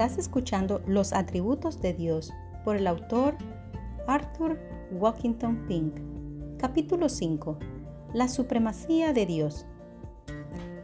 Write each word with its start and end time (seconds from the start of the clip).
Estás 0.00 0.16
escuchando 0.16 0.80
Los 0.86 1.12
atributos 1.12 1.82
de 1.82 1.92
Dios 1.92 2.32
por 2.64 2.74
el 2.74 2.86
autor 2.86 3.36
Arthur 4.06 4.58
Walkington 4.92 5.66
Pink. 5.68 5.92
Capítulo 6.56 7.10
5. 7.10 7.58
La 8.14 8.28
supremacía 8.28 9.12
de 9.12 9.26
Dios. 9.26 9.66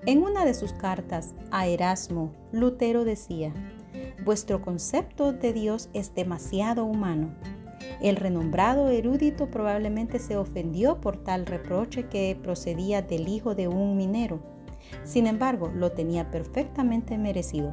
En 0.05 0.23
una 0.23 0.45
de 0.45 0.53
sus 0.53 0.75
cartas 0.75 1.35
a 1.51 1.67
Erasmo, 1.67 2.31
Lutero 2.53 3.07
decía, 3.07 3.55
Vuestro 4.23 4.61
concepto 4.61 5.33
de 5.33 5.55
Dios 5.55 5.89
es 5.95 6.15
demasiado 6.15 6.85
humano. 6.85 7.31
El 8.03 8.17
renombrado 8.17 8.91
erudito 8.91 9.51
probablemente 9.51 10.19
se 10.19 10.37
ofendió 10.37 11.01
por 11.01 11.25
tal 11.25 11.47
reproche 11.47 12.07
que 12.11 12.39
procedía 12.43 13.01
del 13.01 13.29
hijo 13.29 13.55
de 13.55 13.67
un 13.67 13.97
minero. 13.97 14.43
Sin 15.05 15.27
embargo, 15.27 15.73
lo 15.75 15.93
tenía 15.93 16.31
perfectamente 16.31 17.17
merecido. 17.17 17.73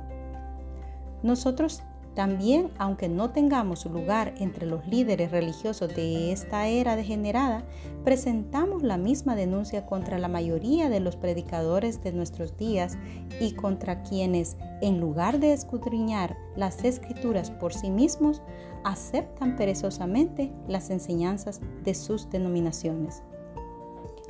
Nosotros 1.24 1.82
también, 2.16 2.70
aunque 2.78 3.10
no 3.10 3.32
tengamos 3.32 3.86
lugar 3.88 4.36
entre 4.38 4.68
los 4.68 4.86
líderes 4.86 5.32
religiosos 5.32 5.96
de 5.96 6.32
esta 6.32 6.68
era 6.68 6.96
degenerada, 6.96 7.64
presentamos 8.04 8.84
la 8.84 8.98
misma 8.98 9.36
denuncia 9.36 9.88
contra 9.88 10.20
la 10.20 10.28
mayoría 10.28 10.90
de 10.90 11.00
los 11.00 11.16
predicadores 11.16 12.04
de 12.04 12.12
nuestros 12.12 12.56
días 12.56 13.00
y 13.40 13.54
contra 13.54 14.04
quienes, 14.04 14.58
en 14.82 15.00
lugar 15.00 15.40
de 15.40 15.54
escudriñar 15.54 16.38
las 16.56 16.84
escrituras 16.84 17.50
por 17.50 17.74
sí 17.74 17.90
mismos, 17.90 18.44
aceptan 18.84 19.56
perezosamente 19.56 20.54
las 20.68 20.92
enseñanzas 20.92 21.62
de 21.84 21.96
sus 21.96 22.30
denominaciones. 22.30 23.24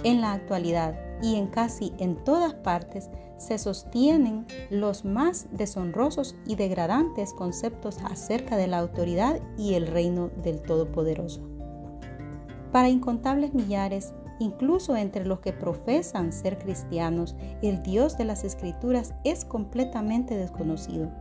En 0.03 0.19
la 0.19 0.33
actualidad 0.33 0.99
y 1.21 1.35
en 1.35 1.47
casi 1.47 1.93
en 1.97 2.15
todas 2.23 2.53
partes 2.53 3.09
se 3.37 3.57
sostienen 3.57 4.45
los 4.69 5.05
más 5.05 5.47
deshonrosos 5.51 6.35
y 6.45 6.55
degradantes 6.55 7.33
conceptos 7.33 7.97
acerca 8.03 8.57
de 8.57 8.67
la 8.67 8.79
autoridad 8.79 9.39
y 9.57 9.75
el 9.75 9.87
reino 9.87 10.29
del 10.43 10.61
Todopoderoso. 10.61 11.41
Para 12.71 12.89
incontables 12.89 13.53
millares, 13.53 14.13
incluso 14.39 14.95
entre 14.97 15.25
los 15.25 15.39
que 15.39 15.53
profesan 15.53 16.33
ser 16.33 16.57
cristianos, 16.57 17.35
el 17.61 17.83
Dios 17.83 18.17
de 18.17 18.25
las 18.25 18.43
Escrituras 18.43 19.13
es 19.23 19.45
completamente 19.45 20.35
desconocido. 20.35 21.11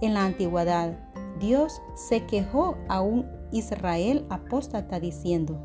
En 0.00 0.14
la 0.14 0.24
antigüedad, 0.24 0.96
Dios 1.40 1.80
se 1.94 2.26
quejó 2.26 2.76
a 2.88 3.00
un 3.00 3.26
Israel 3.50 4.26
apóstata 4.28 5.00
diciendo, 5.00 5.58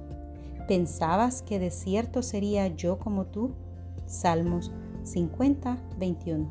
¿Pensabas 0.68 1.42
que 1.42 1.60
de 1.60 1.72
cierto 1.72 2.22
sería 2.22 2.68
yo 2.68 2.98
como 2.98 3.26
tú? 3.26 3.52
Salmos 4.06 4.72
50, 5.04 5.78
21. 5.98 6.50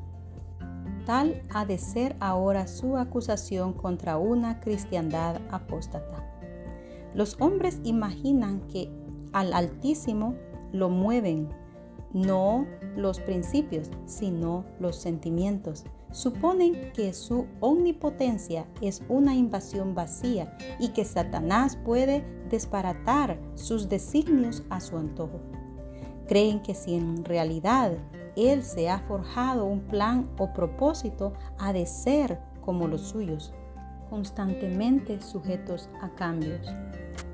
Tal 1.07 1.43
ha 1.53 1.65
de 1.65 1.79
ser 1.79 2.15
ahora 2.21 2.67
su 2.67 2.97
acusación 2.97 3.73
contra 3.73 4.19
una 4.19 4.61
cristiandad 4.61 5.41
apóstata. 5.51 6.29
Los 7.15 7.41
hombres 7.41 7.81
imaginan 7.85 8.61
que 8.69 8.91
al 9.33 9.53
Altísimo 9.55 10.35
lo 10.73 10.91
mueven 10.91 11.49
no 12.13 12.67
los 12.97 13.19
principios, 13.21 13.91
sino 14.05 14.65
los 14.79 14.97
sentimientos. 14.97 15.85
Suponen 16.13 16.93
que 16.93 17.15
su 17.15 17.47
omnipotencia 17.61 18.67
es 18.83 19.03
una 19.09 19.35
invasión 19.35 19.95
vacía 19.95 20.55
y 20.79 20.89
que 20.89 21.07
Satanás 21.07 21.77
puede 21.77 22.23
desbaratar 22.51 23.41
sus 23.55 23.89
designios 23.89 24.63
a 24.69 24.81
su 24.81 24.99
antojo. 24.99 25.41
Creen 26.29 26.61
que 26.61 26.75
si 26.75 26.95
en 26.95 27.25
realidad 27.25 27.93
Él 28.37 28.63
se 28.63 28.91
ha 28.91 28.99
forjado 29.01 29.65
un 29.65 29.81
plan 29.81 30.29
o 30.39 30.53
propósito, 30.53 31.33
ha 31.59 31.73
de 31.73 31.87
ser 31.87 32.39
como 32.61 32.89
los 32.89 33.01
suyos, 33.01 33.55
constantemente 34.11 35.21
sujetos 35.23 35.89
a 36.03 36.11
cambios. 36.11 36.67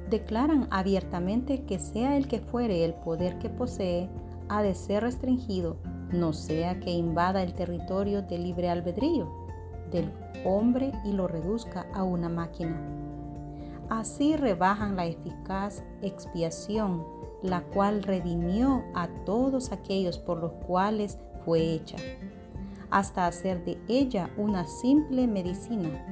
Declaran 0.09 0.69
abiertamente 0.71 1.65
que 1.65 1.81
sea 1.81 2.17
el 2.17 2.29
que 2.29 2.41
fuere 2.41 2.85
el 2.85 2.95
poder 2.95 3.39
que 3.41 3.51
posee, 3.51 4.09
ha 4.49 4.63
de 4.63 4.75
ser 4.75 5.03
restringido, 5.03 5.77
no 6.13 6.33
sea 6.33 6.81
que 6.81 6.91
invada 6.91 7.43
el 7.43 7.55
territorio 7.55 8.23
del 8.23 8.45
libre 8.45 8.71
albedrío 8.71 9.49
del 9.91 10.13
hombre 10.45 10.93
y 11.05 11.13
lo 11.13 11.29
reduzca 11.29 11.87
a 11.95 12.03
una 12.03 12.29
máquina. 12.29 12.79
Así 13.89 14.37
rebajan 14.37 14.97
la 14.97 15.07
eficaz 15.07 15.83
expiación, 16.03 17.05
la 17.43 17.63
cual 17.63 18.03
redimió 18.03 18.85
a 18.95 19.09
todos 19.25 19.73
aquellos 19.73 20.19
por 20.19 20.39
los 20.39 20.53
cuales 20.67 21.19
fue 21.45 21.61
hecha, 21.61 21.97
hasta 22.91 23.27
hacer 23.27 23.65
de 23.65 23.79
ella 23.89 24.31
una 24.37 24.67
simple 24.67 25.27
medicina, 25.27 26.05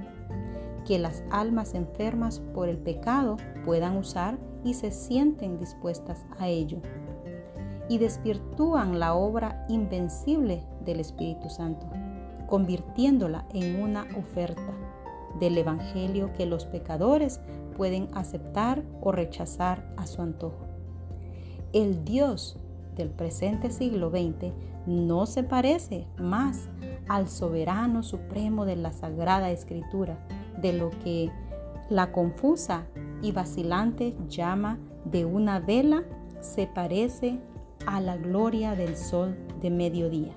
que 0.87 0.99
las 0.99 1.23
almas 1.31 1.75
enfermas 1.75 2.41
por 2.55 2.69
el 2.69 2.79
pecado 2.79 3.37
puedan 3.65 3.97
usar 3.97 4.39
y 4.65 4.75
se 4.75 4.91
sienten 4.91 5.59
dispuestas 5.59 6.25
a 6.39 6.49
ello 6.49 6.81
y 7.89 7.99
desvirtúan 7.99 8.99
la 8.99 9.15
obra 9.15 9.65
invencible 9.69 10.63
del 10.85 11.01
Espíritu 11.01 11.49
Santo, 11.49 11.87
convirtiéndola 12.47 13.47
en 13.53 13.83
una 13.83 14.07
oferta 14.17 14.73
del 15.39 15.59
Evangelio 15.59 16.33
que 16.33 16.47
los 16.47 16.65
pecadores 16.65 17.41
pueden 17.77 18.09
aceptar 18.15 18.83
o 19.01 19.13
rechazar 19.13 19.93
a 19.97 20.07
su 20.07 20.23
antojo. 20.23 20.67
El 21.73 22.05
Dios 22.05 22.59
del 22.97 23.11
presente 23.11 23.71
siglo 23.71 24.11
XX 24.11 24.53
no 24.87 25.27
se 25.27 25.43
parece 25.43 26.07
más 26.19 26.69
al 27.09 27.29
soberano 27.29 28.03
supremo 28.03 28.65
de 28.65 28.77
la 28.77 28.93
Sagrada 28.93 29.51
Escritura, 29.51 30.19
de 30.61 30.73
lo 30.73 30.91
que 31.05 31.31
la 31.91 32.13
confusa 32.13 32.87
y 33.23 33.33
vacilante 33.33 34.17
llama 34.29 34.79
de 35.05 35.25
una 35.25 35.61
vela 35.61 36.03
se 36.41 36.67
parece 36.67 37.39
a 37.87 38.01
la 38.01 38.17
gloria 38.17 38.75
del 38.75 38.97
sol 38.97 39.37
de 39.61 39.71
mediodía. 39.71 40.33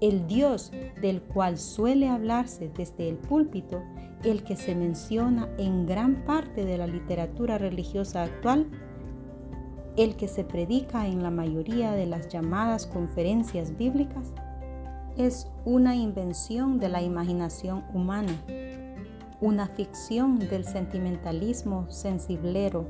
El 0.00 0.26
Dios 0.28 0.70
del 1.00 1.22
cual 1.22 1.58
suele 1.58 2.08
hablarse 2.08 2.70
desde 2.76 3.08
el 3.08 3.16
púlpito, 3.16 3.82
el 4.22 4.44
que 4.44 4.54
se 4.54 4.74
menciona 4.74 5.48
en 5.58 5.86
gran 5.86 6.24
parte 6.24 6.64
de 6.64 6.78
la 6.78 6.86
literatura 6.86 7.58
religiosa 7.58 8.22
actual, 8.22 8.68
el 9.96 10.14
que 10.14 10.28
se 10.28 10.44
predica 10.44 11.08
en 11.08 11.24
la 11.24 11.30
mayoría 11.30 11.92
de 11.92 12.06
las 12.06 12.28
llamadas 12.28 12.86
conferencias 12.86 13.76
bíblicas, 13.76 14.32
es 15.16 15.48
una 15.64 15.96
invención 15.96 16.78
de 16.78 16.88
la 16.88 17.02
imaginación 17.02 17.84
humana, 17.92 18.32
una 19.40 19.66
ficción 19.66 20.38
del 20.38 20.64
sentimentalismo 20.64 21.90
sensiblero 21.90 22.86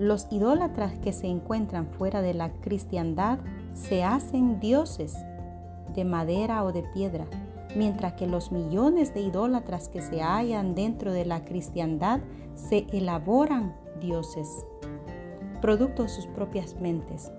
los 0.00 0.28
idólatras 0.30 0.98
que 0.98 1.12
se 1.12 1.26
encuentran 1.26 1.86
fuera 1.86 2.22
de 2.22 2.32
la 2.32 2.50
cristiandad 2.62 3.38
se 3.74 4.02
hacen 4.02 4.58
dioses 4.58 5.14
de 5.94 6.06
madera 6.06 6.64
o 6.64 6.72
de 6.72 6.82
piedra, 6.82 7.26
mientras 7.76 8.14
que 8.14 8.26
los 8.26 8.50
millones 8.50 9.12
de 9.12 9.20
idólatras 9.20 9.90
que 9.90 10.00
se 10.00 10.22
hallan 10.22 10.74
dentro 10.74 11.12
de 11.12 11.26
la 11.26 11.44
cristiandad 11.44 12.20
se 12.54 12.86
elaboran 12.94 13.76
dioses, 14.00 14.64
producto 15.60 16.04
de 16.04 16.08
sus 16.08 16.26
propias 16.28 16.80
mentes. 16.80 17.30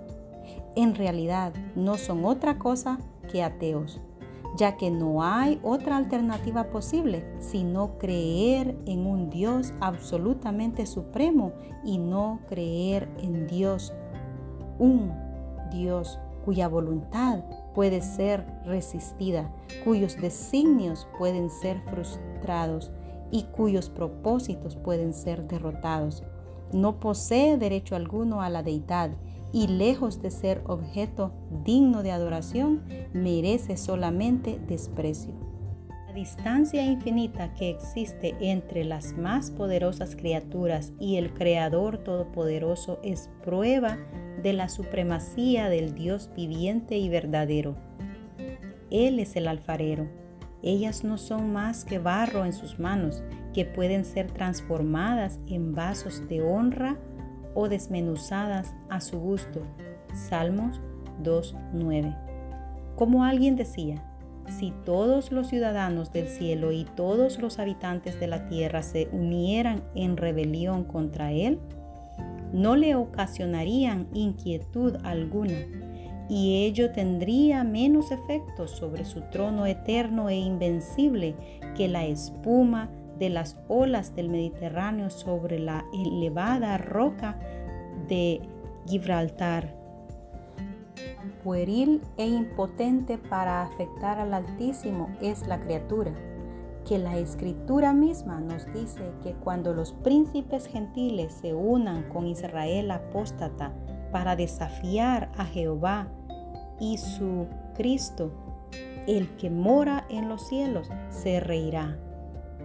En 0.76 0.94
realidad 0.94 1.54
no 1.76 1.98
son 1.98 2.26
otra 2.26 2.60
cosa 2.60 3.00
que 3.32 3.42
ateos 3.42 4.00
ya 4.58 4.78
que 4.78 4.92
no 4.92 5.24
hay 5.24 5.60
otra 5.64 5.98
alternativa 5.98 6.66
posible 6.66 7.26
sino 7.40 7.98
creer 7.98 8.78
en 8.86 9.06
un 9.06 9.30
Dios 9.30 9.74
absolutamente 9.80 10.86
supremo 10.86 11.54
y 11.84 11.98
no 11.98 12.42
creer 12.48 13.10
en 13.20 13.48
Dios, 13.48 13.94
un 14.78 15.12
Dios 15.72 16.20
cuya 16.44 16.68
voluntad 16.68 17.44
puede 17.74 18.02
ser 18.02 18.46
resistida, 18.66 19.52
cuyos 19.84 20.20
designios 20.20 21.08
pueden 21.18 21.50
ser 21.50 21.82
frustrados 21.90 22.92
y 23.32 23.44
cuyos 23.44 23.90
propósitos 23.90 24.76
pueden 24.76 25.14
ser 25.14 25.48
derrotados. 25.48 26.24
No 26.74 27.00
posee 27.00 27.58
derecho 27.58 27.96
alguno 27.96 28.42
a 28.42 28.50
la 28.50 28.64
deidad 28.64 29.12
y 29.54 29.68
lejos 29.68 30.22
de 30.22 30.32
ser 30.32 30.62
objeto 30.66 31.34
digno 31.64 32.04
de 32.04 32.12
adoración, 32.12 32.84
merece 33.14 33.78
solamente 33.78 34.60
desprecio. 34.68 35.34
La 36.08 36.14
distancia 36.14 36.84
infinita 36.84 37.54
que 37.54 37.70
existe 37.70 38.36
entre 38.42 38.84
las 38.84 39.18
más 39.18 39.50
poderosas 39.50 40.16
criaturas 40.16 40.92
y 41.00 41.16
el 41.16 41.34
Creador 41.34 42.00
Todopoderoso 42.00 43.00
es 43.02 43.30
prueba 43.44 43.98
de 44.44 44.54
la 44.54 44.68
supremacía 44.68 45.70
del 45.70 45.96
Dios 45.96 46.30
viviente 46.36 46.98
y 46.98 47.08
verdadero. 47.08 47.76
Él 48.90 49.20
es 49.20 49.38
el 49.38 49.48
alfarero. 49.48 50.10
Ellas 50.64 51.04
no 51.04 51.18
son 51.18 51.54
más 51.54 51.86
que 51.86 51.98
barro 51.98 52.46
en 52.46 52.54
sus 52.54 52.78
manos, 52.78 53.24
que 53.54 53.66
pueden 53.66 54.06
ser 54.06 54.32
transformadas 54.32 55.40
en 55.48 55.74
vasos 55.74 56.28
de 56.28 56.42
honra 56.42 56.98
o 57.54 57.70
desmenuzadas 57.70 58.74
a 58.90 59.02
su 59.02 59.20
gusto. 59.20 59.62
Salmos 60.14 60.82
2.9. 61.24 62.16
Como 62.96 63.24
alguien 63.24 63.56
decía, 63.56 64.04
si 64.48 64.74
todos 64.86 65.32
los 65.32 65.48
ciudadanos 65.48 66.12
del 66.12 66.28
cielo 66.28 66.72
y 66.72 66.86
todos 66.96 67.40
los 67.40 67.60
habitantes 67.60 68.20
de 68.20 68.28
la 68.28 68.48
tierra 68.48 68.84
se 68.84 69.08
unieran 69.12 69.84
en 69.96 70.18
rebelión 70.18 70.84
contra 70.84 71.32
Él, 71.32 71.60
no 72.52 72.76
le 72.76 72.96
ocasionarían 72.96 74.08
inquietud 74.14 74.98
alguna, 75.04 75.58
y 76.30 76.66
ello 76.66 76.92
tendría 76.92 77.64
menos 77.64 78.12
efecto 78.12 78.68
sobre 78.68 79.06
su 79.06 79.22
trono 79.32 79.66
eterno 79.66 80.30
e 80.30 80.38
invencible 80.38 81.36
que 81.76 81.88
la 81.88 82.06
espuma 82.06 82.90
de 83.22 83.30
las 83.30 83.56
olas 83.68 84.16
del 84.16 84.30
Mediterráneo 84.30 85.12
sobre 85.12 85.60
la 85.60 85.86
elevada 85.94 86.80
roca 86.80 87.38
de 88.08 88.42
Gibraltar. 88.88 89.76
Pueril 91.44 92.02
e 92.18 92.26
impotente 92.26 93.20
para 93.20 93.62
afectar 93.62 94.18
al 94.18 94.34
Altísimo 94.34 95.08
es 95.22 95.46
la 95.46 95.60
criatura, 95.60 96.14
que 96.88 96.98
la 96.98 97.20
escritura 97.20 97.94
misma 97.94 98.42
nos 98.42 98.66
dice 98.74 99.12
que 99.22 99.34
cuando 99.34 99.72
los 99.76 99.94
príncipes 99.94 100.66
gentiles 100.66 101.32
se 101.32 101.54
unan 101.54 102.10
con 102.10 102.26
Israel 102.26 102.90
apóstata 102.90 103.72
para 104.12 104.36
desafiar 104.36 105.32
a 105.38 105.46
Jehová 105.46 106.08
y 106.80 106.98
su 106.98 107.46
Cristo, 107.76 108.32
el 109.06 109.30
que 109.38 109.52
mora 109.52 110.06
en 110.10 110.28
los 110.28 110.48
cielos 110.48 110.90
se 111.10 111.40
reirá. 111.40 112.00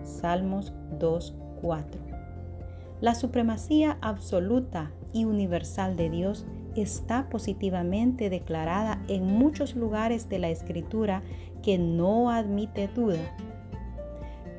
Salmos 0.06 0.72
2.4. 0.98 1.84
La 3.00 3.14
supremacía 3.14 3.98
absoluta 4.00 4.90
y 5.12 5.24
universal 5.24 5.96
de 5.96 6.08
Dios 6.08 6.46
está 6.74 7.28
positivamente 7.28 8.30
declarada 8.30 9.02
en 9.08 9.26
muchos 9.26 9.76
lugares 9.76 10.28
de 10.28 10.38
la 10.38 10.48
Escritura 10.48 11.22
que 11.62 11.78
no 11.78 12.30
admite 12.30 12.88
duda. 12.88 13.36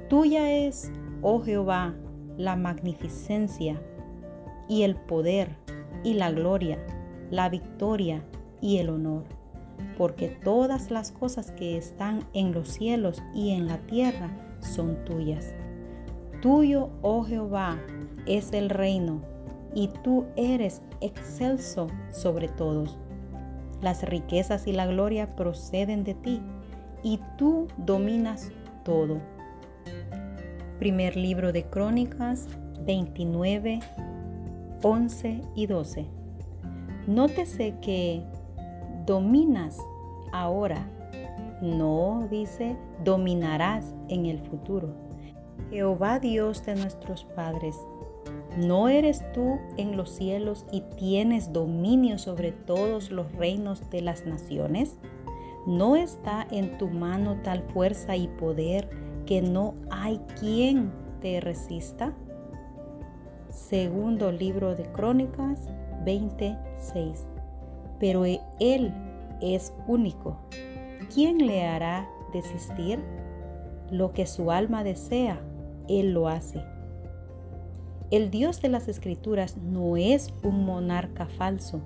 Tuya 0.10 0.52
es, 0.52 0.92
oh 1.22 1.42
Jehová, 1.42 1.96
la 2.38 2.56
magnificencia 2.56 3.82
y 4.70 4.84
el 4.84 4.96
poder 4.96 5.56
y 6.04 6.14
la 6.14 6.32
gloria, 6.32 6.78
la 7.32 7.50
victoria 7.50 8.24
y 8.62 8.78
el 8.78 8.90
honor, 8.90 9.24
porque 9.98 10.28
todas 10.30 10.92
las 10.92 11.12
cosas 11.12 11.52
que 11.52 11.78
están 11.78 12.24
en 12.34 12.52
los 12.52 12.70
cielos 12.70 13.24
y 13.34 13.52
en 13.52 13.68
la 13.68 13.78
tierra 13.80 14.30
son 14.60 15.04
tuyas. 15.06 15.54
Tuyo, 16.42 16.90
oh 17.02 17.24
Jehová, 17.24 17.78
es 18.26 18.54
el 18.54 18.70
reino, 18.70 19.22
y 19.74 19.90
tú 20.04 20.26
eres 20.36 20.82
excelso 21.02 21.88
sobre 22.12 22.48
todos. 22.48 22.98
Las 23.82 24.04
riquezas 24.04 24.68
y 24.68 24.74
la 24.74 24.86
gloria 24.86 25.36
proceden 25.36 26.04
de 26.04 26.14
ti, 26.14 26.42
y 27.04 27.20
tú 27.38 27.68
dominas 27.78 28.52
todo. 28.84 29.20
Primer 30.80 31.16
libro 31.16 31.52
de 31.52 31.64
Crónicas 31.64 32.48
29, 32.86 33.80
11 34.84 35.42
y 35.56 35.68
12. 35.68 36.06
Nótese 37.08 37.76
que 37.82 38.24
dominas 39.06 39.78
ahora 40.32 40.88
no, 41.62 42.28
dice, 42.30 42.78
dominarás 43.04 43.96
en 44.10 44.26
el 44.26 44.40
futuro. 44.40 44.94
Jehová 45.72 46.20
Dios 46.20 46.66
de 46.66 46.76
nuestros 46.76 47.26
padres, 47.26 47.76
¿no 48.58 48.90
eres 48.90 49.24
tú 49.34 49.58
en 49.78 49.98
los 49.98 50.12
cielos 50.12 50.66
y 50.72 50.82
tienes 50.98 51.52
dominio 51.52 52.20
sobre 52.20 52.52
todos 52.52 53.12
los 53.12 53.32
reinos 53.34 53.90
de 53.90 54.02
las 54.02 54.26
naciones? 54.26 54.98
¿No 55.66 55.96
está 55.96 56.48
en 56.52 56.78
tu 56.78 56.88
mano 56.88 57.42
tal 57.44 57.64
fuerza 57.64 58.16
y 58.16 58.28
poder 58.28 58.90
que 59.26 59.42
no 59.42 59.74
hay 59.90 60.20
quien 60.40 60.92
te 61.20 61.42
resista? 61.42 62.14
Segundo 63.50 64.32
libro 64.32 64.76
de 64.76 64.84
Crónicas 64.92 65.68
26. 66.06 67.26
Pero 68.00 68.24
Él 68.60 68.94
es 69.42 69.74
único 69.88 70.40
¿quién 71.14 71.46
le 71.46 71.66
hará 71.66 72.10
desistir? 72.34 73.00
Lo 73.92 74.14
que 74.14 74.26
su 74.26 74.52
alma 74.52 74.84
desea, 74.84 75.42
Él 75.88 76.14
lo 76.14 76.28
hace. 76.28 76.64
El 78.12 78.32
Dios 78.32 78.62
de 78.62 78.70
las 78.70 78.88
Escrituras 78.88 79.58
no 79.58 79.98
es 79.98 80.34
un 80.44 80.66
monarca 80.66 81.28
falso, 81.28 81.82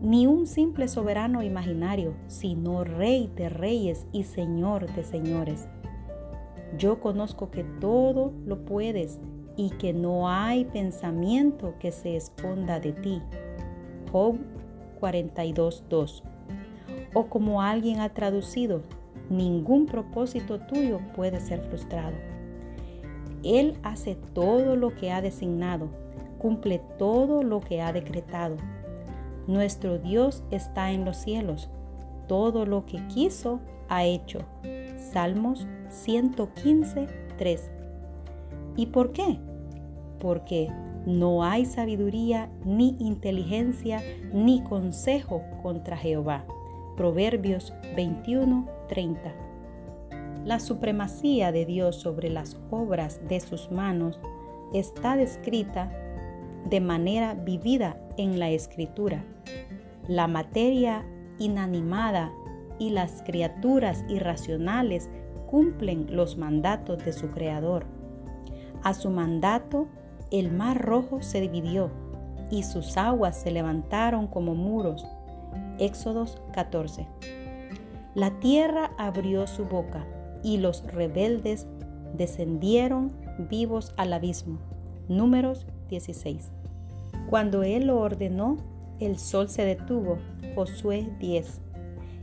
ni 0.00 0.26
un 0.26 0.46
simple 0.46 0.88
soberano 0.88 1.42
imaginario, 1.42 2.14
sino 2.26 2.84
Rey 2.84 3.30
de 3.34 3.48
reyes 3.48 4.06
y 4.12 4.24
Señor 4.24 4.92
de 4.94 5.04
señores. 5.04 5.68
Yo 6.76 7.00
conozco 7.00 7.50
que 7.50 7.64
todo 7.80 8.32
lo 8.44 8.64
puedes 8.64 9.20
y 9.56 9.70
que 9.70 9.92
no 9.92 10.28
hay 10.28 10.64
pensamiento 10.64 11.74
que 11.78 11.92
se 11.92 12.16
esconda 12.16 12.80
de 12.80 12.92
ti. 12.92 13.22
Job 14.12 14.36
42.2 15.00 16.33
o 17.14 17.26
como 17.26 17.62
alguien 17.62 18.00
ha 18.00 18.10
traducido, 18.10 18.82
ningún 19.30 19.86
propósito 19.86 20.60
tuyo 20.60 21.00
puede 21.14 21.40
ser 21.40 21.60
frustrado. 21.60 22.16
Él 23.42 23.78
hace 23.82 24.16
todo 24.34 24.76
lo 24.76 24.94
que 24.94 25.12
ha 25.12 25.22
designado, 25.22 25.88
cumple 26.38 26.80
todo 26.98 27.42
lo 27.42 27.60
que 27.60 27.80
ha 27.80 27.92
decretado. 27.92 28.56
Nuestro 29.46 29.98
Dios 29.98 30.42
está 30.50 30.92
en 30.92 31.04
los 31.04 31.16
cielos, 31.16 31.70
todo 32.26 32.66
lo 32.66 32.86
que 32.86 33.06
quiso 33.08 33.60
ha 33.88 34.04
hecho. 34.04 34.40
Salmos 34.96 35.66
115, 35.88 37.06
3. 37.36 37.70
¿Y 38.76 38.86
por 38.86 39.12
qué? 39.12 39.38
Porque 40.18 40.70
no 41.06 41.44
hay 41.44 41.66
sabiduría, 41.66 42.50
ni 42.64 42.96
inteligencia, 42.98 44.02
ni 44.32 44.62
consejo 44.62 45.42
contra 45.62 45.96
Jehová. 45.96 46.46
Proverbios 46.96 47.72
21:30. 47.96 49.34
La 50.44 50.60
supremacía 50.60 51.50
de 51.50 51.66
Dios 51.66 51.96
sobre 51.96 52.30
las 52.30 52.56
obras 52.70 53.20
de 53.28 53.40
sus 53.40 53.72
manos 53.72 54.20
está 54.72 55.16
descrita 55.16 55.90
de 56.70 56.80
manera 56.80 57.34
vivida 57.34 57.96
en 58.16 58.38
la 58.38 58.50
escritura. 58.50 59.24
La 60.06 60.28
materia 60.28 61.04
inanimada 61.38 62.30
y 62.78 62.90
las 62.90 63.22
criaturas 63.22 64.04
irracionales 64.08 65.10
cumplen 65.50 66.14
los 66.14 66.36
mandatos 66.36 67.04
de 67.04 67.12
su 67.12 67.30
Creador. 67.30 67.86
A 68.84 68.94
su 68.94 69.10
mandato, 69.10 69.88
el 70.30 70.52
mar 70.52 70.80
rojo 70.80 71.22
se 71.22 71.40
dividió 71.40 71.90
y 72.50 72.62
sus 72.62 72.96
aguas 72.96 73.40
se 73.40 73.50
levantaron 73.50 74.28
como 74.28 74.54
muros 74.54 75.04
Éxodos 75.78 76.40
14. 76.52 77.06
La 78.14 78.38
tierra 78.38 78.92
abrió 78.96 79.46
su 79.46 79.64
boca 79.64 80.06
y 80.42 80.58
los 80.58 80.86
rebeldes 80.86 81.66
descendieron 82.16 83.12
vivos 83.50 83.92
al 83.96 84.12
abismo. 84.12 84.58
Números 85.08 85.66
16. 85.88 86.50
Cuando 87.28 87.62
él 87.62 87.88
lo 87.88 87.98
ordenó, 87.98 88.58
el 89.00 89.18
sol 89.18 89.48
se 89.48 89.64
detuvo. 89.64 90.18
Josué 90.54 91.10
10. 91.18 91.60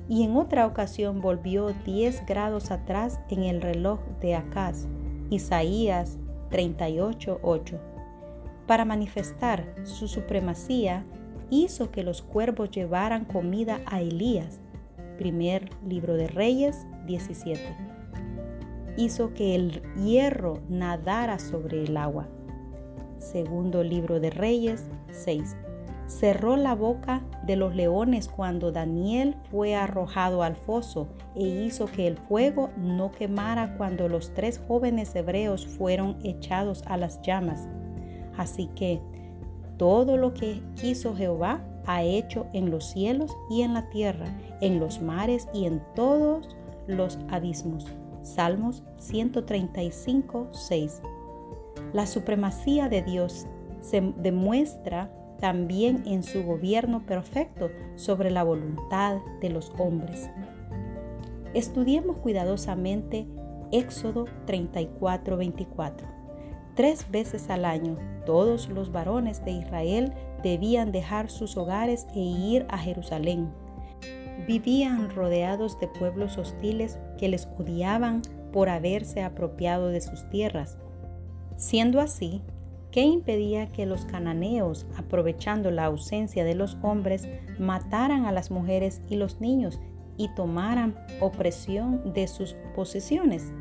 Y 0.08 0.24
en 0.24 0.36
otra 0.38 0.66
ocasión 0.66 1.22
volvió 1.22 1.74
10 1.86 2.26
grados 2.26 2.72
atrás 2.72 3.20
en 3.30 3.44
el 3.44 3.62
reloj 3.62 4.00
de 4.22 4.36
Acaz. 4.36 4.88
Isaías 5.30 6.18
38:8. 6.50 7.80
Para 8.68 8.86
manifestar 8.86 9.74
su 9.84 10.08
supremacía 10.08 11.06
hizo 11.51 11.91
que 11.91 12.01
los 12.01 12.24
cuervos 12.24 12.72
llevaran 12.72 13.25
comida 13.25 13.81
a 13.86 14.01
Elías. 14.01 14.60
Primer 15.17 15.70
libro 15.86 16.15
de 16.15 16.27
Reyes 16.27 16.88
17. 17.05 17.62
Hizo 18.98 19.34
que 19.34 19.53
el 19.53 19.84
hierro 20.01 20.62
nadara 20.70 21.38
sobre 21.38 21.84
el 21.84 21.98
agua. 21.98 22.27
Segundo 23.20 23.84
libro 23.84 24.20
de 24.20 24.31
Reyes 24.31 24.88
6. 25.12 25.58
Cerró 26.08 26.58
la 26.58 26.74
boca 26.74 27.22
de 27.46 27.55
los 27.58 27.75
leones 27.75 28.27
cuando 28.27 28.72
Daniel 28.72 29.36
fue 29.50 29.75
arrojado 29.75 30.43
al 30.43 30.55
foso 30.55 31.10
e 31.36 31.43
hizo 31.43 31.86
que 31.86 32.08
el 32.08 32.17
fuego 32.17 32.70
no 32.77 33.12
quemara 33.12 33.75
cuando 33.77 34.08
los 34.10 34.34
tres 34.34 34.62
jóvenes 34.67 35.15
hebreos 35.15 35.67
fueron 35.67 36.17
echados 36.24 36.84
a 36.88 36.98
las 36.98 37.22
llamas. 37.22 37.67
Así 38.38 38.67
que 38.75 39.01
todo 39.82 40.16
lo 40.16 40.36
que 40.36 40.62
quiso 40.80 41.16
Jehová 41.16 41.60
ha 41.88 42.04
hecho 42.04 42.46
en 42.54 42.70
los 42.70 42.86
cielos 42.86 43.36
y 43.50 43.64
en 43.64 43.74
la 43.74 43.90
tierra, 43.90 44.28
en 44.62 44.80
los 44.80 45.02
mares 45.02 45.48
y 45.56 45.66
en 45.66 45.82
todos 45.96 46.56
los 46.86 47.18
abismos. 47.32 47.88
Salmos 48.22 48.84
135, 49.00 50.50
6. 50.52 51.02
La 51.94 52.06
supremacía 52.06 52.90
de 52.90 53.02
Dios 53.02 53.48
se 53.80 54.02
demuestra 54.18 55.12
también 55.40 56.04
en 56.06 56.22
su 56.22 56.44
gobierno 56.44 57.04
perfecto 57.04 57.72
sobre 57.96 58.30
la 58.30 58.44
voluntad 58.44 59.18
de 59.42 59.50
los 59.50 59.72
hombres. 59.80 60.30
Estudiemos 61.56 62.18
cuidadosamente 62.18 63.26
Éxodo 63.72 64.26
34, 64.46 65.38
24. 65.38 66.21
Tres 66.75 67.10
veces 67.12 67.50
al 67.50 67.66
año, 67.66 67.98
todos 68.25 68.70
los 68.70 68.92
varones 68.92 69.44
de 69.44 69.51
Israel 69.51 70.13
debían 70.42 70.92
dejar 70.92 71.30
sus 71.30 71.58
hogares 71.58 72.08
e 72.16 72.20
ir 72.20 72.66
a 72.70 72.78
Jerusalén. 72.78 73.51
Vivían 74.48 75.10
rodeados 75.10 75.80
de 75.80 75.88
pueblos 75.88 76.38
hostiles 76.38 76.98
que 77.18 77.28
les 77.28 77.48
odiaban 77.60 78.22
por 78.54 78.70
haberse 78.70 79.22
apropiado 79.22 79.90
de 79.90 80.01
sus 80.01 80.28
tierras. 80.30 80.78
Siendo 81.58 82.00
así, 82.00 82.42
¿qué 82.90 83.01
impedía 83.01 83.72
que 83.72 83.86
los 83.86 84.06
cananeos, 84.06 84.88
aprovechando 84.98 85.72
la 85.72 85.86
ausencia 85.86 86.44
de 86.44 86.56
los 86.56 86.78
hombres, 86.82 87.28
mataran 87.60 88.25
a 88.25 88.32
las 88.32 88.50
mujeres 88.50 89.01
y 89.10 89.18
los 89.18 89.42
niños 89.42 89.80
y 90.18 90.30
tomaran 90.36 90.96
opresión 91.20 92.13
de 92.13 92.28
sus 92.28 92.56
posesiones? 92.75 93.51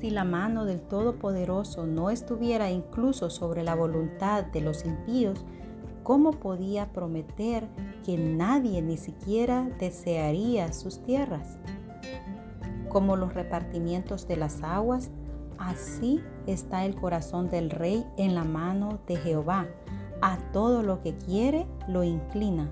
Si 0.00 0.10
la 0.10 0.24
mano 0.24 0.66
del 0.66 0.82
Todopoderoso 0.82 1.86
no 1.86 2.10
estuviera 2.10 2.70
incluso 2.70 3.30
sobre 3.30 3.62
la 3.62 3.74
voluntad 3.74 4.44
de 4.44 4.60
los 4.60 4.84
impíos, 4.84 5.42
¿cómo 6.02 6.32
podía 6.32 6.92
prometer 6.92 7.66
que 8.04 8.18
nadie 8.18 8.82
ni 8.82 8.98
siquiera 8.98 9.68
desearía 9.80 10.74
sus 10.74 11.02
tierras? 11.02 11.58
Como 12.90 13.16
los 13.16 13.32
repartimientos 13.32 14.28
de 14.28 14.36
las 14.36 14.62
aguas, 14.62 15.10
así 15.58 16.22
está 16.46 16.84
el 16.84 16.94
corazón 16.94 17.48
del 17.48 17.70
rey 17.70 18.04
en 18.18 18.34
la 18.34 18.44
mano 18.44 18.98
de 19.06 19.16
Jehová. 19.16 19.66
A 20.20 20.36
todo 20.52 20.82
lo 20.82 21.00
que 21.00 21.16
quiere 21.16 21.66
lo 21.88 22.04
inclina. 22.04 22.70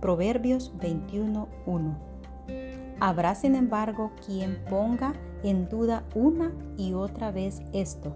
Proverbios 0.00 0.72
21.1. 0.78 2.11
Habrá 3.04 3.34
sin 3.34 3.56
embargo 3.56 4.12
quien 4.24 4.62
ponga 4.70 5.12
en 5.42 5.68
duda 5.68 6.04
una 6.14 6.52
y 6.76 6.92
otra 6.92 7.32
vez 7.32 7.60
esto. 7.72 8.14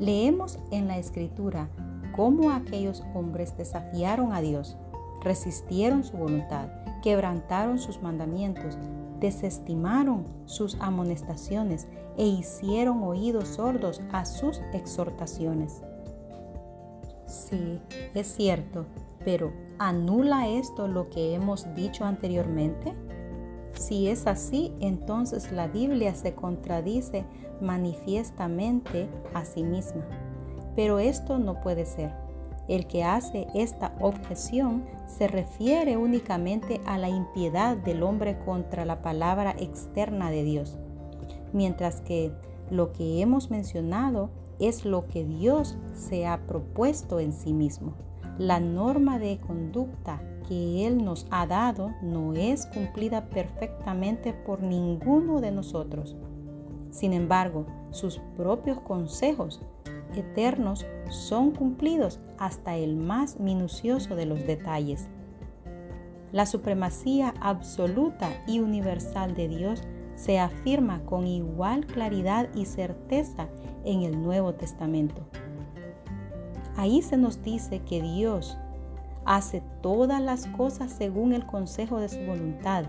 Leemos 0.00 0.58
en 0.72 0.88
la 0.88 0.98
escritura 0.98 1.68
cómo 2.16 2.50
aquellos 2.50 3.04
hombres 3.14 3.56
desafiaron 3.56 4.32
a 4.32 4.40
Dios, 4.40 4.76
resistieron 5.22 6.02
su 6.02 6.16
voluntad, 6.16 6.70
quebrantaron 7.02 7.78
sus 7.78 8.02
mandamientos, 8.02 8.76
desestimaron 9.20 10.24
sus 10.44 10.76
amonestaciones 10.80 11.86
e 12.18 12.26
hicieron 12.26 13.04
oídos 13.04 13.46
sordos 13.46 14.02
a 14.10 14.24
sus 14.24 14.60
exhortaciones. 14.72 15.84
Sí, 17.28 17.80
es 18.12 18.26
cierto, 18.26 18.86
pero 19.24 19.52
¿anula 19.78 20.48
esto 20.48 20.88
lo 20.88 21.10
que 21.10 21.36
hemos 21.36 21.72
dicho 21.76 22.04
anteriormente? 22.04 22.92
Si 23.82 24.06
es 24.06 24.28
así, 24.28 24.72
entonces 24.78 25.50
la 25.50 25.66
Biblia 25.66 26.14
se 26.14 26.36
contradice 26.36 27.24
manifiestamente 27.60 29.08
a 29.34 29.44
sí 29.44 29.64
misma. 29.64 30.04
Pero 30.76 31.00
esto 31.00 31.38
no 31.38 31.60
puede 31.60 31.84
ser. 31.84 32.14
El 32.68 32.86
que 32.86 33.02
hace 33.02 33.48
esta 33.56 33.92
objeción 34.00 34.84
se 35.08 35.26
refiere 35.26 35.96
únicamente 35.96 36.80
a 36.86 36.96
la 36.96 37.08
impiedad 37.08 37.76
del 37.76 38.04
hombre 38.04 38.38
contra 38.44 38.84
la 38.84 39.02
palabra 39.02 39.56
externa 39.58 40.30
de 40.30 40.44
Dios, 40.44 40.78
mientras 41.52 42.02
que 42.02 42.30
lo 42.70 42.92
que 42.92 43.20
hemos 43.20 43.50
mencionado 43.50 44.30
es 44.60 44.84
lo 44.84 45.08
que 45.08 45.24
Dios 45.24 45.76
se 45.92 46.24
ha 46.24 46.46
propuesto 46.46 47.18
en 47.18 47.32
sí 47.32 47.52
mismo. 47.52 47.94
La 48.38 48.60
norma 48.60 49.18
de 49.18 49.38
conducta 49.38 50.22
que 50.48 50.86
Él 50.86 51.04
nos 51.04 51.26
ha 51.30 51.46
dado 51.46 51.92
no 52.02 52.32
es 52.32 52.66
cumplida 52.66 53.28
perfectamente 53.28 54.32
por 54.32 54.62
ninguno 54.62 55.40
de 55.40 55.52
nosotros. 55.52 56.16
Sin 56.90 57.12
embargo, 57.12 57.66
sus 57.90 58.18
propios 58.36 58.80
consejos 58.80 59.60
eternos 60.14 60.86
son 61.10 61.50
cumplidos 61.52 62.20
hasta 62.38 62.76
el 62.76 62.96
más 62.96 63.38
minucioso 63.38 64.16
de 64.16 64.26
los 64.26 64.46
detalles. 64.46 65.08
La 66.32 66.46
supremacía 66.46 67.34
absoluta 67.40 68.30
y 68.46 68.60
universal 68.60 69.34
de 69.34 69.48
Dios 69.48 69.82
se 70.14 70.38
afirma 70.38 71.04
con 71.04 71.26
igual 71.26 71.86
claridad 71.86 72.48
y 72.54 72.64
certeza 72.64 73.48
en 73.84 74.02
el 74.02 74.22
Nuevo 74.22 74.54
Testamento. 74.54 75.26
Ahí 76.76 77.02
se 77.02 77.16
nos 77.16 77.42
dice 77.42 77.80
que 77.80 78.00
Dios 78.00 78.56
hace 79.24 79.62
todas 79.82 80.20
las 80.20 80.46
cosas 80.46 80.90
según 80.92 81.32
el 81.32 81.46
consejo 81.46 82.00
de 82.00 82.08
su 82.08 82.20
voluntad. 82.24 82.84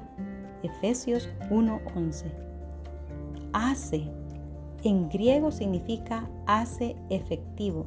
Efesios 0.64 1.30
1:11. 1.50 2.32
Hace 3.52 4.10
en 4.84 5.10
griego 5.10 5.52
significa 5.52 6.28
hace 6.46 6.96
efectivo. 7.10 7.86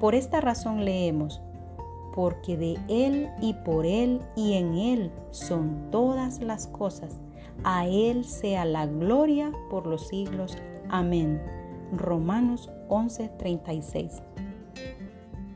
Por 0.00 0.14
esta 0.14 0.40
razón 0.40 0.84
leemos, 0.84 1.40
porque 2.14 2.56
de 2.56 2.78
Él 2.88 3.28
y 3.40 3.54
por 3.54 3.86
Él 3.86 4.20
y 4.36 4.54
en 4.54 4.74
Él 4.74 5.12
son 5.30 5.90
todas 5.90 6.40
las 6.40 6.66
cosas. 6.66 7.20
A 7.62 7.86
Él 7.86 8.24
sea 8.24 8.64
la 8.64 8.86
gloria 8.86 9.52
por 9.70 9.86
los 9.86 10.08
siglos. 10.08 10.56
Amén. 10.88 11.40
Romanos 11.92 12.70
11:36. 12.88 14.22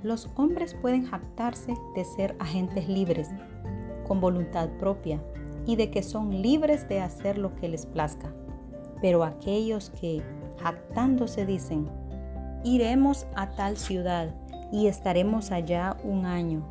Los 0.02 0.28
hombres 0.37 0.75
pueden 0.75 1.07
jactarse 1.07 1.75
de 1.97 2.05
ser 2.05 2.37
agentes 2.38 2.88
libres, 2.88 3.31
con 4.07 4.21
voluntad 4.21 4.69
propia, 4.78 5.21
y 5.67 5.76
de 5.76 5.90
que 5.90 6.02
son 6.02 6.40
libres 6.40 6.88
de 6.88 7.00
hacer 7.00 7.37
lo 7.37 7.55
que 7.57 7.69
les 7.69 7.85
plazca. 7.85 8.33
Pero 9.02 9.25
aquellos 9.25 9.90
que, 9.90 10.23
jactándose, 10.62 11.45
dicen, 11.45 11.88
iremos 12.64 13.26
a 13.35 13.50
tal 13.50 13.76
ciudad 13.76 14.35
y 14.73 14.87
estaremos 14.87 15.50
allá 15.50 15.97
un 16.05 16.26
año, 16.26 16.62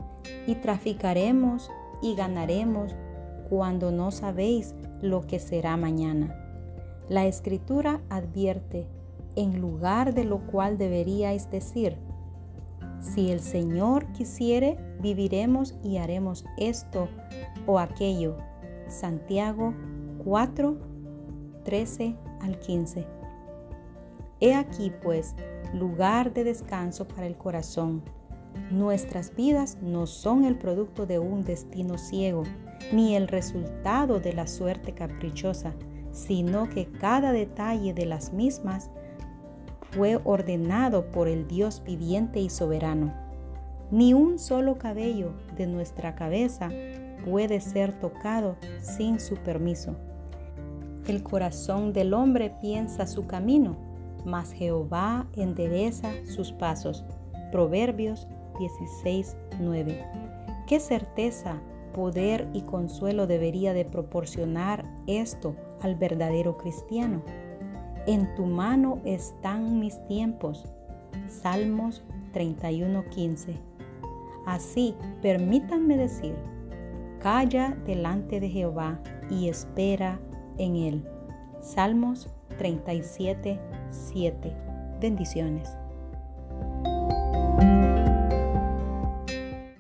y 0.45 0.55
traficaremos 0.55 1.69
y 2.01 2.15
ganaremos 2.15 2.95
cuando 3.49 3.91
no 3.91 4.11
sabéis 4.11 4.73
lo 5.01 5.27
que 5.27 5.39
será 5.39 5.77
mañana. 5.77 6.35
La 7.09 7.25
escritura 7.25 8.01
advierte, 8.09 8.87
en 9.35 9.61
lugar 9.61 10.13
de 10.13 10.23
lo 10.23 10.39
cual 10.47 10.77
deberíais 10.77 11.49
decir, 11.51 11.97
si 12.99 13.31
el 13.31 13.39
Señor 13.39 14.11
quisiere, 14.11 14.77
viviremos 14.99 15.75
y 15.83 15.97
haremos 15.97 16.45
esto 16.57 17.07
o 17.65 17.79
aquello. 17.79 18.37
Santiago 18.87 19.73
4, 20.23 20.77
13 21.63 22.15
al 22.41 22.59
15. 22.59 23.05
He 24.39 24.53
aquí 24.53 24.91
pues 25.03 25.35
lugar 25.73 26.33
de 26.33 26.43
descanso 26.43 27.07
para 27.07 27.27
el 27.27 27.37
corazón. 27.37 28.03
Nuestras 28.71 29.35
vidas 29.35 29.77
no 29.81 30.07
son 30.07 30.45
el 30.45 30.57
producto 30.57 31.05
de 31.05 31.19
un 31.19 31.43
destino 31.43 31.97
ciego, 31.97 32.43
ni 32.91 33.15
el 33.15 33.27
resultado 33.27 34.19
de 34.19 34.33
la 34.33 34.47
suerte 34.47 34.93
caprichosa, 34.93 35.73
sino 36.11 36.69
que 36.69 36.87
cada 36.87 37.31
detalle 37.31 37.93
de 37.93 38.05
las 38.05 38.33
mismas 38.33 38.89
fue 39.91 40.19
ordenado 40.23 41.11
por 41.11 41.27
el 41.27 41.47
Dios 41.47 41.81
viviente 41.85 42.39
y 42.39 42.49
soberano. 42.49 43.13
Ni 43.89 44.13
un 44.13 44.37
solo 44.37 44.77
cabello 44.77 45.31
de 45.55 45.67
nuestra 45.67 46.15
cabeza 46.15 46.69
puede 47.25 47.61
ser 47.61 47.93
tocado 47.99 48.57
sin 48.81 49.19
su 49.19 49.35
permiso. 49.35 49.95
El 51.07 51.23
corazón 51.23 51.93
del 51.93 52.13
hombre 52.13 52.53
piensa 52.61 53.07
su 53.07 53.27
camino, 53.27 53.77
mas 54.25 54.51
Jehová 54.51 55.25
endereza 55.35 56.11
sus 56.25 56.51
pasos. 56.51 57.05
Proverbios 57.51 58.27
16:9. 58.59 60.05
¿Qué 60.67 60.81
certeza, 60.81 61.61
poder 61.93 62.49
y 62.53 62.61
consuelo 62.63 63.25
debería 63.25 63.73
de 63.73 63.85
proporcionar 63.85 64.83
esto 65.07 65.55
al 65.81 65.95
verdadero 65.95 66.57
cristiano? 66.57 67.21
En 68.07 68.33
tu 68.35 68.45
mano 68.45 68.99
están 69.03 69.81
mis 69.81 69.99
tiempos. 70.07 70.63
Salmos 71.27 72.03
31:15. 72.33 73.53
Así, 74.45 74.95
permítanme 75.21 75.97
decir, 75.97 76.33
calla 77.19 77.77
delante 77.85 78.39
de 78.39 78.49
Jehová 78.49 79.01
y 79.29 79.49
espera 79.49 80.21
en 80.57 80.77
Él. 80.77 81.05
Salmos 81.59 82.29
37, 82.57 83.59
7. 83.89 84.53
Bendiciones. 85.01 85.77